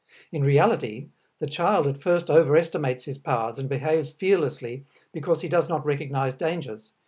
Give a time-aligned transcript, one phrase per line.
[0.31, 5.69] In reality the child at first overestimates his powers and behaves fearlessly because he does
[5.69, 6.91] not recognize dangers.